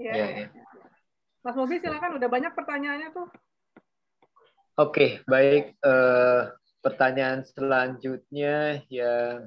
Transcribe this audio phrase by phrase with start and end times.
[0.00, 0.12] Iya.
[0.16, 0.46] Ya.
[1.44, 3.28] Mas Bobi silakan udah banyak pertanyaannya tuh.
[4.80, 5.76] Oke, baik.
[5.84, 6.48] Uh,
[6.80, 9.44] pertanyaan selanjutnya ya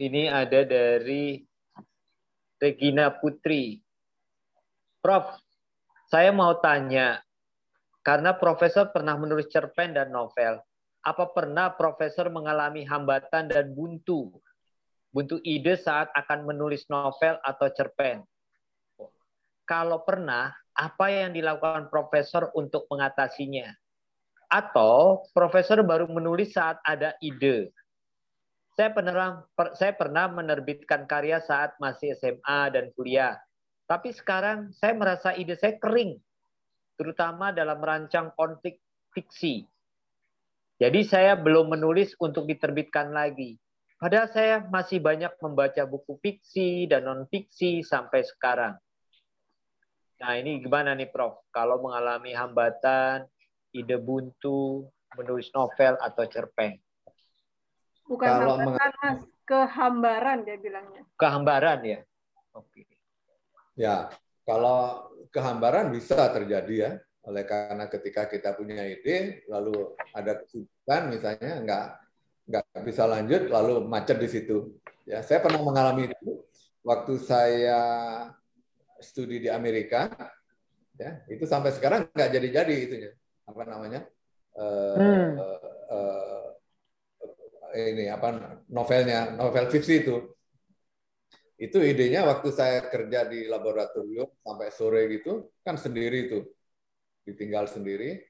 [0.00, 1.42] ini ada dari
[2.56, 3.82] Regina Putri.
[4.98, 5.30] Prof,
[6.10, 7.22] saya mau tanya,
[8.02, 10.58] karena Profesor pernah menulis cerpen dan novel,
[11.02, 14.42] apa pernah Profesor mengalami hambatan dan buntu?
[15.08, 18.22] Buntu ide saat akan menulis novel atau cerpen?
[19.64, 23.68] Kalau pernah, apa yang dilakukan Profesor untuk mengatasinya?
[24.48, 27.72] Atau Profesor baru menulis saat ada ide?
[28.78, 29.42] Saya pernah,
[29.74, 33.36] saya pernah menerbitkan karya saat masih SMA dan kuliah.
[33.90, 36.14] Tapi sekarang saya merasa ide saya kering,
[36.94, 38.78] terutama dalam merancang konflik
[39.10, 39.66] fiksi.
[40.78, 43.58] Jadi saya belum menulis untuk diterbitkan lagi.
[43.98, 48.78] Padahal saya masih banyak membaca buku fiksi dan non-fiksi sampai sekarang.
[50.22, 51.42] Nah ini gimana nih Prof?
[51.50, 53.26] Kalau mengalami hambatan,
[53.74, 54.86] ide buntu,
[55.18, 56.78] menulis novel atau cerpen?
[58.06, 59.22] Bukan Kalau hambatan, Mas.
[59.48, 61.02] Kehambaran dia bilangnya.
[61.16, 62.00] Kehambaran ya?
[62.52, 62.84] Oke.
[63.74, 64.12] Ya,
[64.44, 66.92] kalau kehambaran bisa terjadi ya
[67.28, 71.86] oleh karena ketika kita punya ide lalu ada kesibukan misalnya nggak
[72.48, 74.80] nggak bisa lanjut lalu macet di situ.
[75.04, 76.42] Ya saya pernah mengalami itu
[76.80, 77.80] waktu saya
[78.98, 80.08] studi di Amerika.
[80.96, 83.12] Ya itu sampai sekarang nggak jadi-jadi itunya.
[83.44, 84.08] Apa namanya?
[84.58, 85.28] Uh, hmm.
[85.92, 86.48] uh,
[87.78, 90.16] ini apa novelnya novel fiksi itu.
[91.58, 96.48] Itu idenya waktu saya kerja di laboratorium sampai sore gitu kan sendiri itu.
[97.28, 98.24] Ditinggal sendiri.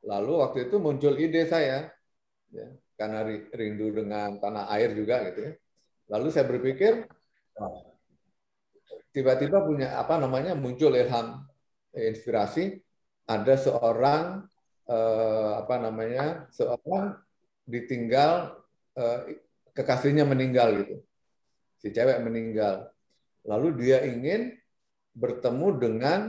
[0.00, 1.92] Lalu waktu itu muncul ide saya,
[2.48, 2.66] ya,
[3.00, 3.24] karena
[3.56, 5.52] rindu dengan tanah air juga gitu ya.
[6.12, 7.08] Lalu saya berpikir,
[9.16, 11.48] tiba-tiba punya apa namanya muncul ilham,
[11.96, 12.76] inspirasi,
[13.24, 14.44] ada seorang
[14.84, 17.16] eh, apa namanya seorang
[17.64, 18.60] ditinggal
[19.00, 19.40] eh,
[19.72, 21.00] kekasihnya meninggal gitu,
[21.80, 22.92] si cewek meninggal.
[23.48, 24.60] Lalu dia ingin
[25.16, 26.20] bertemu dengan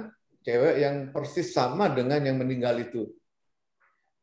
[0.47, 3.11] cewek yang persis sama dengan yang meninggal itu.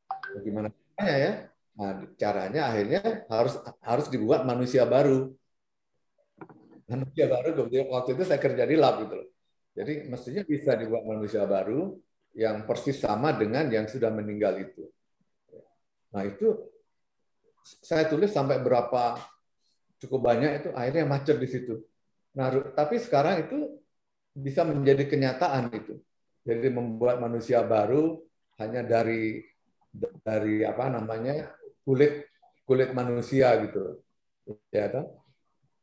[0.08, 1.47] Bagaimana ya?
[1.78, 3.54] Nah, caranya akhirnya harus
[3.86, 5.30] harus dibuat manusia baru.
[6.90, 9.20] Manusia baru kemudian waktu itu saya kerja di lab gitu
[9.76, 11.94] Jadi mestinya bisa dibuat manusia baru
[12.34, 14.90] yang persis sama dengan yang sudah meninggal itu.
[16.10, 16.50] Nah itu
[17.62, 19.20] saya tulis sampai berapa
[20.02, 21.78] cukup banyak itu akhirnya macet di situ.
[22.34, 23.78] Nah tapi sekarang itu
[24.34, 26.02] bisa menjadi kenyataan itu.
[26.42, 28.18] Jadi membuat manusia baru
[28.58, 29.46] hanya dari
[30.26, 31.54] dari apa namanya
[31.88, 32.28] kulit
[32.68, 34.04] kulit manusia gitu,
[34.68, 35.08] ya kan?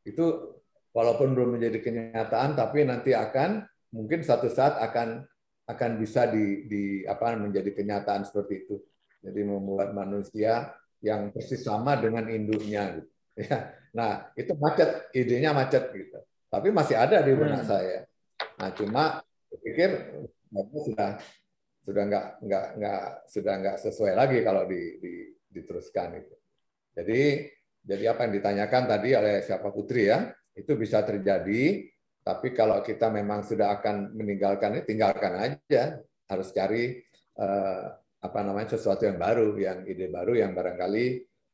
[0.06, 0.54] Itu
[0.94, 5.26] walaupun belum menjadi kenyataan, tapi nanti akan mungkin satu saat akan
[5.66, 8.78] akan bisa di, di apa menjadi kenyataan seperti itu.
[9.18, 10.70] Jadi membuat manusia
[11.02, 13.02] yang persis sama dengan induknya.
[13.02, 13.10] Gitu.
[13.36, 13.76] Ya.
[13.92, 16.24] Nah itu macet, idenya macet gitu.
[16.48, 17.68] Tapi masih ada di benak hmm.
[17.68, 18.08] saya.
[18.56, 19.20] Nah cuma
[19.60, 20.24] pikir
[20.72, 21.20] sudah
[21.84, 25.12] sudah nggak nggak nggak sudah nggak sesuai lagi kalau di, di,
[25.56, 26.34] diteruskan itu.
[26.92, 27.20] Jadi
[27.86, 31.86] jadi apa yang ditanyakan tadi oleh siapa Putri ya itu bisa terjadi.
[32.26, 36.02] Tapi kalau kita memang sudah akan meninggalkan tinggalkan aja.
[36.26, 36.98] Harus cari
[37.38, 37.84] eh,
[38.18, 41.06] apa namanya sesuatu yang baru, yang ide baru yang barangkali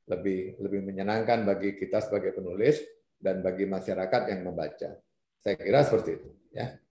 [0.09, 2.81] lebih lebih menyenangkan bagi kita sebagai penulis
[3.21, 4.99] dan bagi masyarakat yang membaca.
[5.39, 6.29] Saya kira seperti itu.
[6.57, 6.82] Ya.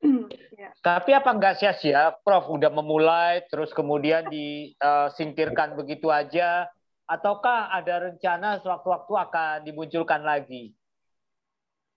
[0.60, 0.76] Ya.
[0.84, 6.68] Tapi apa enggak sia-sia, Prof, udah memulai terus kemudian disingkirkan begitu aja,
[7.08, 10.76] ataukah ada rencana sewaktu-waktu akan dimunculkan lagi?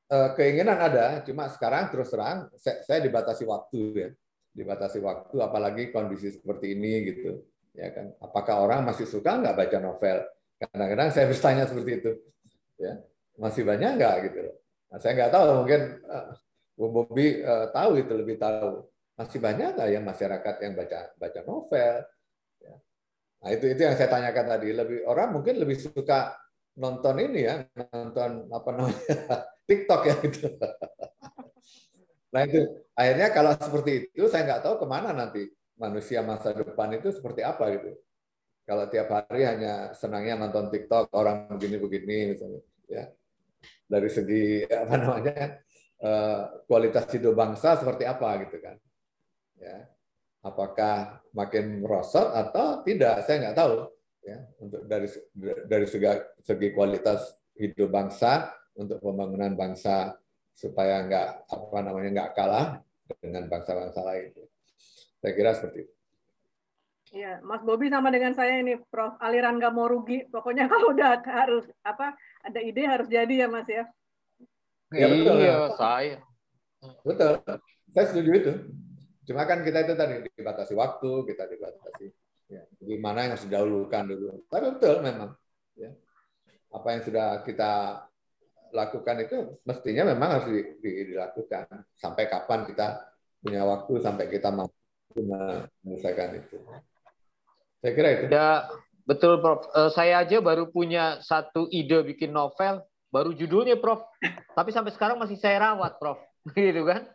[0.08, 4.10] Eh, keinginan ada, cuma sekarang terus terang saya, dibatasi waktu ya,
[4.56, 7.44] dibatasi waktu, apalagi kondisi seperti ini gitu,
[7.76, 8.16] ya kan?
[8.24, 10.24] Apakah orang masih suka nggak baca novel?
[10.56, 12.12] Kadang-kadang saya bertanya seperti itu,
[12.80, 12.96] ya
[13.36, 14.40] masih banyak nggak gitu.
[14.88, 15.82] Nah, saya nggak tahu mungkin
[16.74, 18.86] Bobi uh, tahu itu lebih tahu.
[19.14, 21.96] Masih banyak nggak yang masyarakat yang baca baca novel?
[22.58, 22.76] Ya.
[23.46, 24.68] Nah itu itu yang saya tanyakan tadi.
[24.74, 26.34] Lebih orang mungkin lebih suka
[26.74, 27.62] nonton ini ya,
[27.94, 29.06] nonton apa namanya
[29.70, 30.50] TikTok ya itu.
[32.34, 32.66] nah itu
[32.98, 35.46] akhirnya kalau seperti itu saya nggak tahu ke mana nanti
[35.78, 37.94] manusia masa depan itu seperti apa gitu.
[38.64, 43.12] Kalau tiap hari hanya senangnya nonton TikTok orang begini-begini misalnya, ya
[43.88, 45.60] dari segi apa namanya
[46.68, 48.76] kualitas hidup bangsa seperti apa gitu kan.
[49.56, 49.88] Ya.
[50.44, 53.88] Apakah makin merosot atau tidak, saya nggak tahu.
[54.24, 55.08] Ya, untuk dari
[55.68, 56.08] dari segi,
[56.44, 60.16] segi kualitas hidup bangsa untuk pembangunan bangsa
[60.56, 62.80] supaya nggak apa namanya nggak kalah
[63.20, 64.32] dengan bangsa-bangsa lain.
[65.20, 65.94] Saya kira seperti itu.
[67.14, 69.16] Ya, Mas Bobi sama dengan saya ini, Prof.
[69.22, 70.26] Aliran nggak mau rugi.
[70.28, 73.88] Pokoknya kalau udah harus apa ada ide harus jadi ya, Mas ya.
[74.94, 75.36] Ya, betul.
[75.42, 76.18] Iya, saya.
[77.02, 77.32] Betul.
[77.94, 78.54] Saya setuju itu.
[79.24, 82.12] Cuma kan kita itu tadi dibatasi waktu, kita dibatasi
[82.52, 84.44] ya, gimana yang harus didahulukan dulu.
[84.52, 85.32] Tapi betul memang.
[85.80, 85.90] Ya.
[86.74, 88.04] Apa yang sudah kita
[88.74, 91.70] lakukan itu mestinya memang harus di, di, dilakukan.
[91.96, 94.74] Sampai kapan kita punya waktu, sampai kita mampu
[95.22, 96.58] menyelesaikan itu.
[97.80, 98.26] Saya kira itu.
[98.32, 98.68] Ya,
[99.06, 99.70] betul Prof.
[99.72, 102.82] Eh, saya aja baru punya satu ide bikin novel,
[103.14, 104.02] baru judulnya Prof.
[104.58, 106.18] Tapi sampai sekarang masih saya rawat Prof.
[106.58, 107.06] Gitu kan?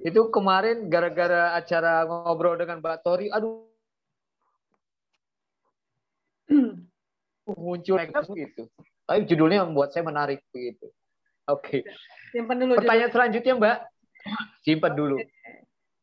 [0.00, 3.68] Itu kemarin gara-gara acara ngobrol dengan Mbak Tori, aduh
[7.56, 7.96] muncul
[8.36, 8.68] gitu.
[9.08, 10.92] Tapi judulnya membuat saya menarik begitu.
[11.48, 11.80] Oke.
[11.80, 11.82] Okay.
[12.36, 12.76] Simpan dulu.
[12.76, 13.16] Pertanyaan judul.
[13.16, 13.78] selanjutnya, Mbak.
[14.60, 15.16] Simpan dulu.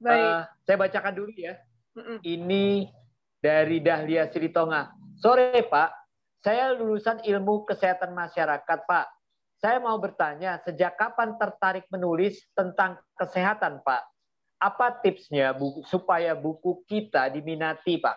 [0.01, 0.25] Baik.
[0.25, 1.53] Uh, saya bacakan dulu ya.
[1.93, 2.17] Mm-mm.
[2.25, 2.89] Ini
[3.37, 4.89] dari Dahlia Silitonga.
[5.21, 5.89] Sore, Pak.
[6.41, 9.05] Saya lulusan ilmu kesehatan masyarakat, Pak.
[9.65, 14.05] Saya mau bertanya, sejak kapan tertarik menulis tentang kesehatan, Pak?
[14.61, 18.13] Apa tipsnya buku, supaya buku kita diminati, Pak?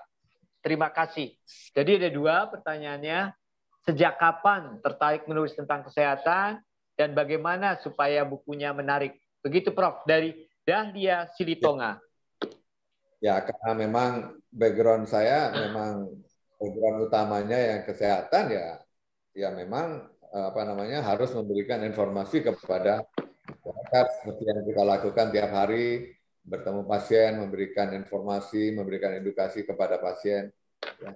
[0.61, 1.33] Terima kasih.
[1.73, 3.33] Jadi ada dua pertanyaannya.
[3.81, 6.61] Sejak kapan tertarik menulis tentang kesehatan
[7.01, 9.17] dan bagaimana supaya bukunya menarik?
[9.41, 10.05] Begitu, Prof.
[10.05, 10.37] Dari
[10.69, 11.97] Dahlia Silitonga.
[13.25, 16.13] Ya, karena memang background saya memang
[16.61, 18.69] background utamanya yang kesehatan ya,
[19.33, 23.05] ya memang apa namanya harus memberikan informasi kepada
[23.49, 26.13] masyarakat seperti yang kita lakukan tiap hari
[26.49, 30.49] bertemu pasien, memberikan informasi, memberikan edukasi kepada pasien.
[31.01, 31.13] Ya.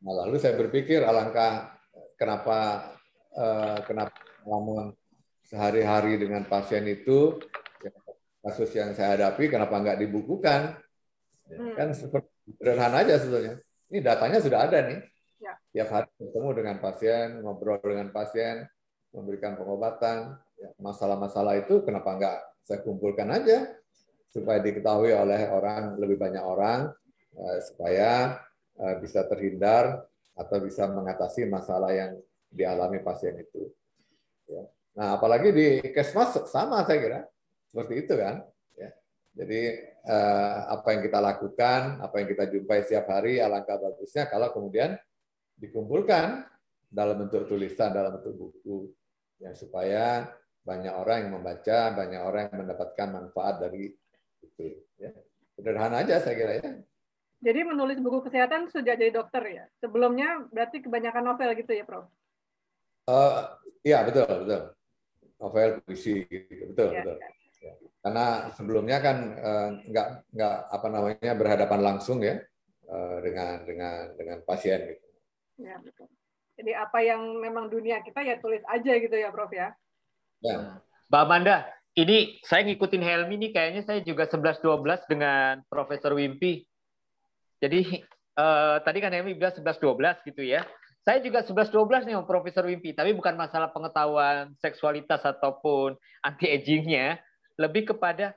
[0.00, 1.76] Nah, lalu saya berpikir alangkah
[2.16, 2.88] kenapa
[3.36, 4.16] eh, kenapa
[4.48, 4.96] ngomong
[5.44, 7.36] sehari-hari dengan pasien itu
[7.84, 7.92] ya,
[8.40, 10.80] kasus yang saya hadapi kenapa nggak dibukukan?
[11.48, 11.74] Ya, hmm.
[11.76, 13.54] Kan seperti sederhana aja sebetulnya.
[13.92, 15.00] Ini datanya sudah ada nih
[15.70, 18.66] tiap hari bertemu dengan pasien, ngobrol dengan pasien,
[19.14, 20.38] memberikan pengobatan.
[20.60, 23.72] Ya, masalah-masalah itu kenapa enggak saya kumpulkan aja
[24.30, 26.92] supaya diketahui oleh orang lebih banyak orang
[27.34, 28.38] eh, supaya
[28.78, 30.04] eh, bisa terhindar
[30.36, 32.12] atau bisa mengatasi masalah yang
[32.50, 33.72] dialami pasien itu.
[34.46, 34.62] Ya.
[35.00, 37.20] Nah, apalagi di kesmas sama saya kira
[37.70, 38.44] seperti itu kan.
[38.76, 38.90] Ya.
[39.32, 44.52] Jadi eh, apa yang kita lakukan, apa yang kita jumpai setiap hari, alangkah bagusnya kalau
[44.52, 44.98] kemudian
[45.60, 46.48] dikumpulkan
[46.90, 48.90] dalam bentuk tulisan, dalam bentuk buku,
[49.38, 50.26] ya supaya
[50.64, 53.92] banyak orang yang membaca, banyak orang yang mendapatkan manfaat dari
[54.42, 54.66] itu.
[55.00, 55.12] Ya.
[55.56, 56.70] Sederhana aja saya kira ya.
[57.40, 59.64] Jadi menulis buku kesehatan sudah jadi dokter ya.
[59.80, 62.04] Sebelumnya berarti kebanyakan novel gitu ya, Prof?
[63.08, 63.48] Uh,
[63.80, 64.62] iya betul betul.
[65.40, 66.76] Novel, puisi, gitu.
[66.76, 67.16] betul ya, betul.
[67.16, 67.30] Ya.
[67.64, 67.72] ya.
[68.04, 72.44] Karena sebelumnya kan uh, nggak nggak apa namanya berhadapan langsung ya
[72.92, 75.09] uh, dengan dengan dengan pasien gitu.
[75.60, 75.76] Ya.
[76.60, 79.72] Jadi apa yang memang dunia kita ya tulis aja gitu ya, Prof ya.
[80.40, 80.80] Ya.
[81.08, 81.56] Mbak Amanda,
[81.96, 86.64] ini saya ngikutin Helmi nih kayaknya saya juga 11-12 dengan Profesor Wimpi.
[87.60, 87.80] Jadi
[88.40, 90.64] eh, tadi kan Helmi bilang 11-12 gitu ya.
[91.00, 97.16] Saya juga 11-12 nih sama Profesor Wimpi, tapi bukan masalah pengetahuan seksualitas ataupun anti-agingnya,
[97.56, 98.36] lebih kepada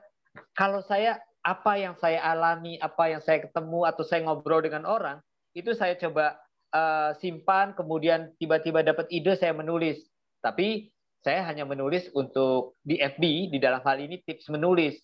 [0.56, 5.20] kalau saya apa yang saya alami, apa yang saya ketemu atau saya ngobrol dengan orang,
[5.52, 6.40] itu saya coba
[6.74, 10.02] uh, simpan, kemudian tiba-tiba dapat ide saya menulis.
[10.42, 10.90] Tapi
[11.24, 14.98] saya hanya menulis untuk di FB, di dalam hal ini tips menulis.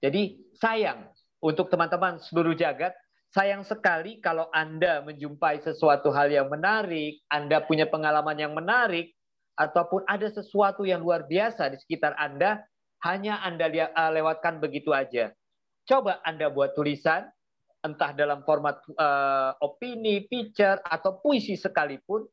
[0.00, 1.06] Jadi sayang
[1.44, 2.96] untuk teman-teman seluruh jagat,
[3.30, 9.14] sayang sekali kalau Anda menjumpai sesuatu hal yang menarik, Anda punya pengalaman yang menarik,
[9.60, 12.64] ataupun ada sesuatu yang luar biasa di sekitar Anda,
[13.04, 15.30] hanya Anda eh, lewatkan begitu aja.
[15.84, 17.28] Coba Anda buat tulisan,
[17.80, 22.24] entah dalam format uh, opini, picture, atau puisi sekalipun,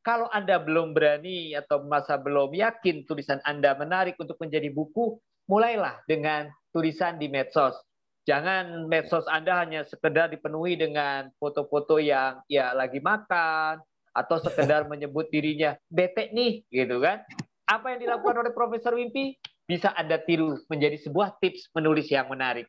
[0.00, 6.00] kalau Anda belum berani atau masa belum yakin tulisan Anda menarik untuk menjadi buku, mulailah
[6.08, 7.76] dengan tulisan di medsos.
[8.24, 13.80] Jangan medsos Anda hanya sekedar dipenuhi dengan foto-foto yang ya lagi makan
[14.16, 17.20] atau sekedar menyebut dirinya bete nih gitu kan.
[17.68, 19.36] Apa yang dilakukan oleh Profesor Wimpi
[19.68, 22.66] bisa Anda tiru menjadi sebuah tips menulis yang menarik.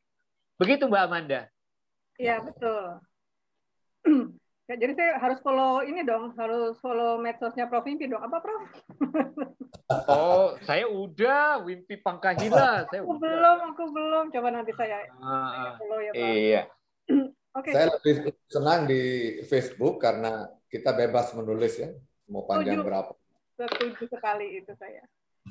[0.61, 1.41] Begitu Mbak Amanda.
[2.21, 2.83] Iya, betul.
[4.69, 7.81] ya, jadi saya harus follow ini dong, harus follow medsosnya Prof.
[7.81, 8.21] Wimpi dong.
[8.21, 8.61] Apa, Prof?
[10.13, 12.85] oh, saya udah Wimpi Pangkahila.
[12.93, 13.21] Saya aku udah.
[13.25, 14.23] belum, aku belum.
[14.29, 16.29] Coba nanti saya, ah, follow ya, Prof.
[16.29, 16.61] Iya.
[17.57, 17.71] okay.
[17.73, 18.13] Saya lebih
[18.45, 19.01] senang di
[19.49, 21.89] Facebook karena kita bebas menulis ya,
[22.29, 22.85] mau panjang Tujuh.
[22.85, 23.13] berapa.
[23.57, 25.01] Setuju sekali itu saya.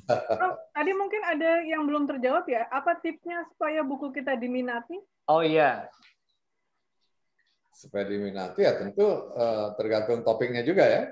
[0.38, 2.70] Prof, tadi mungkin ada yang belum terjawab ya.
[2.70, 5.02] Apa tipsnya supaya buku kita diminati?
[5.26, 5.90] Oh iya.
[7.80, 11.02] Supaya diminati ya tentu uh, tergantung topiknya juga ya.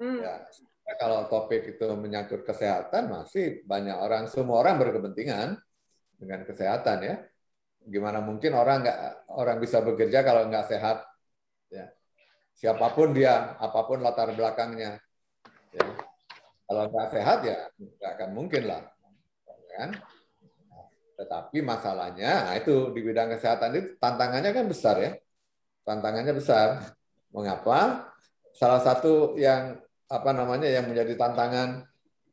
[0.00, 0.24] Hmm.
[0.24, 0.34] ya.
[0.96, 5.54] Kalau topik itu menyangkut kesehatan, masih banyak orang, semua orang berkepentingan
[6.18, 7.14] dengan kesehatan ya.
[7.84, 8.98] Gimana mungkin orang nggak
[9.36, 11.04] orang bisa bekerja kalau nggak sehat?
[11.70, 11.92] Ya.
[12.56, 14.98] Siapa pun dia, apa pun latar belakangnya.
[15.70, 15.84] Ya
[16.70, 18.86] kalau nggak sehat ya nggak akan mungkin lah.
[19.74, 19.90] Kan?
[21.18, 25.12] Tetapi masalahnya, nah itu di bidang kesehatan itu tantangannya kan besar ya.
[25.86, 26.94] Tantangannya besar.
[27.30, 28.10] Mengapa?
[28.50, 29.78] Salah satu yang
[30.10, 31.86] apa namanya yang menjadi tantangan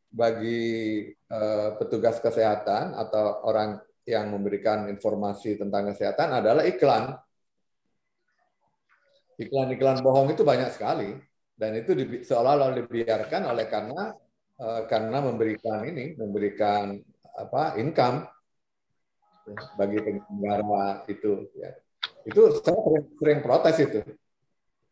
[0.10, 3.78] bagi uh, petugas kesehatan atau orang
[4.08, 7.14] yang memberikan informasi tentang kesehatan adalah iklan.
[9.38, 11.14] Iklan-iklan bohong itu banyak sekali
[11.54, 11.94] dan itu
[12.26, 14.18] seolah-olah dibiarkan oleh karena
[14.58, 16.98] Eh, karena memberikan ini, memberikan
[17.38, 18.26] apa income
[19.78, 21.46] bagi penyelenggara itu.
[21.54, 21.78] Ya.
[22.28, 24.00] Itu saya sering, sering protes itu,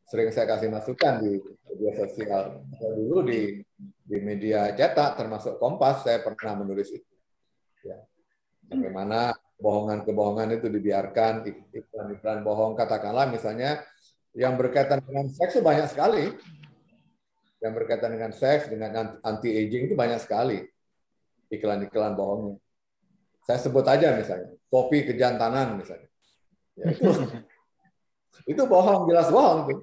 [0.07, 2.63] sering saya kasih masukan di media sosial.
[2.79, 3.59] Dulu di
[4.05, 7.13] di media cetak, termasuk Kompas, saya pernah menulis itu.
[7.83, 7.99] Ya.
[8.71, 11.33] Bagaimana kebohongan-kebohongan itu dibiarkan,
[11.75, 13.83] iklan-iklan bohong, katakanlah misalnya
[14.31, 16.31] yang berkaitan dengan seks itu banyak sekali
[17.63, 20.63] yang berkaitan dengan seks, dengan anti aging itu banyak sekali
[21.51, 22.55] iklan-iklan bohongnya.
[23.45, 26.09] Saya sebut aja misalnya, kopi kejantanan misalnya.
[26.75, 27.07] Ya, itu,
[28.51, 29.79] itu bohong, jelas bohong tuh.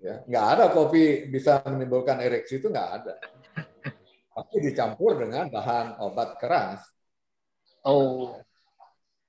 [0.00, 3.14] Ya, nggak ada kopi bisa menimbulkan ereksi itu nggak ada.
[4.34, 6.84] Tapi dicampur dengan bahan obat keras.
[7.86, 8.36] Oh,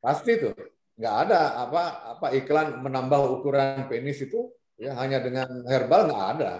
[0.01, 0.55] pasti tuh
[0.95, 1.83] nggak ada apa
[2.15, 4.47] apa iklan menambah ukuran penis itu
[4.79, 6.51] ya hanya dengan herbal nggak ada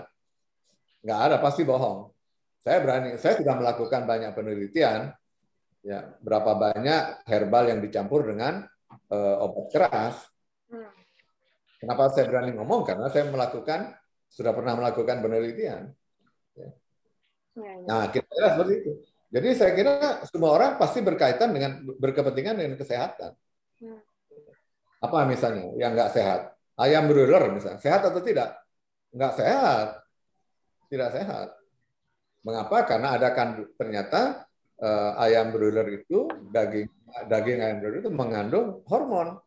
[1.06, 2.10] nggak ada pasti bohong.
[2.58, 5.14] Saya berani, saya sudah melakukan banyak penelitian,
[5.86, 8.66] ya berapa banyak herbal yang dicampur dengan
[9.12, 10.16] uh, obat keras.
[10.72, 10.90] Hmm.
[11.82, 12.88] Kenapa saya berani ngomong?
[12.88, 13.94] Karena saya melakukan
[14.32, 15.92] sudah pernah melakukan penelitian.
[16.56, 16.70] Ya.
[17.56, 17.88] Ya, ya.
[17.88, 18.92] Nah, kira-kira seperti itu.
[19.36, 19.94] Jadi saya kira
[20.28, 23.32] semua orang pasti berkaitan dengan berkepentingan dengan kesehatan.
[23.84, 24.00] Hmm.
[25.04, 26.56] Apa misalnya yang nggak sehat?
[26.76, 28.60] Ayam broiler misalnya, sehat atau tidak?
[29.16, 30.06] Nggak sehat
[30.90, 31.48] tidak sehat.
[32.46, 32.86] Mengapa?
[32.86, 34.46] Karena ada kan ternyata
[34.80, 36.90] uh, ayam broiler itu daging
[37.24, 39.40] daging ayam broiler itu mengandung hormon.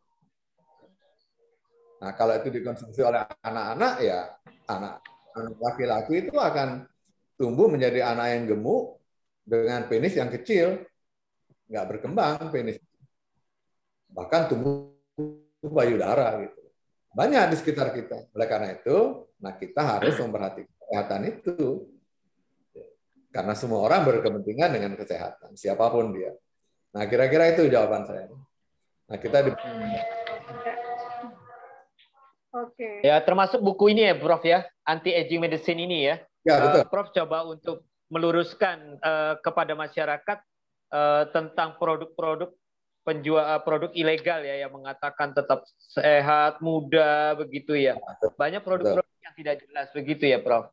[1.99, 4.21] Nah, kalau itu dikonsumsi oleh anak-anak ya
[4.71, 5.03] anak
[5.59, 6.87] laki-laki itu akan
[7.39, 8.99] tumbuh menjadi anak yang gemuk
[9.47, 10.83] dengan penis yang kecil,
[11.71, 12.77] nggak berkembang penis,
[14.13, 14.93] bahkan tumbuh
[15.63, 16.61] payudara gitu.
[17.15, 18.31] Banyak di sekitar kita.
[18.37, 21.89] Oleh karena itu, nah kita harus memperhatikan kesehatan itu.
[23.29, 26.33] Karena semua orang berkepentingan dengan kesehatan, siapa pun dia.
[26.95, 28.33] Nah, kira-kira itu jawaban saya.
[29.09, 29.51] Nah, kita di...
[32.49, 33.05] Oke.
[33.05, 36.17] Ya, termasuk buku ini ya, Prof ya, anti aging medicine ini ya.
[36.49, 36.81] Ya, betul.
[36.81, 40.39] Uh, Prof coba untuk meluruskan uh, kepada masyarakat
[40.93, 42.57] uh, tentang produk-produk
[43.05, 45.65] penjual produk ilegal ya yang mengatakan tetap
[45.97, 47.97] sehat, muda begitu ya.
[48.37, 50.69] Banyak produk-produk yang tidak jelas begitu ya, Prof.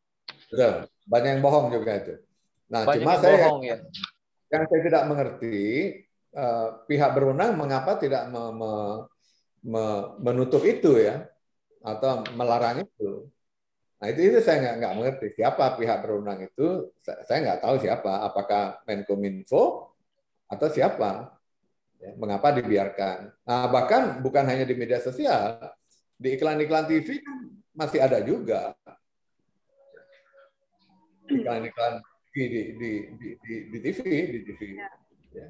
[0.51, 0.87] Betul.
[1.07, 2.13] Banyak yang bohong juga itu.
[2.67, 3.77] Nah, Banyak cuma saya bohong, ya.
[4.51, 5.57] yang saya tidak mengerti
[6.85, 8.71] pihak berwenang mengapa tidak me, me,
[9.63, 9.83] me,
[10.19, 11.23] menutup itu ya
[11.79, 13.31] atau melarang itu.
[13.95, 16.91] Nah itu itu saya nggak nggak mengerti siapa pihak berwenang itu.
[17.01, 18.13] Saya nggak tahu siapa.
[18.27, 19.95] Apakah Menkominfo
[20.51, 21.39] atau siapa?
[22.03, 23.31] Ya, mengapa dibiarkan?
[23.47, 25.57] Nah, bahkan bukan hanya di media sosial,
[26.19, 27.37] di iklan-iklan TV kan
[27.71, 28.75] masih ada juga
[31.31, 32.03] iklan-iklan
[32.35, 34.61] di, di, di, di, di, di TV, di TV.
[35.31, 35.47] Ya.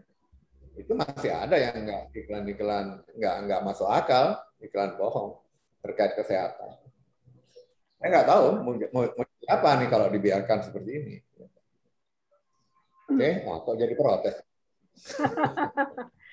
[0.76, 5.40] Itu masih ada yang nggak iklan-iklan nggak nggak masuk akal, iklan bohong
[5.80, 6.76] terkait kesehatan.
[8.00, 11.16] Saya nggak tahu mau, mau, mau apa nih kalau dibiarkan seperti ini.
[13.06, 13.32] Oke, okay?
[13.46, 14.36] nah, kok jadi protes?